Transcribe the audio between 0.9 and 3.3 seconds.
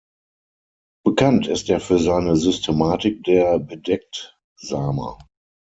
Bekannt ist er für seine Systematik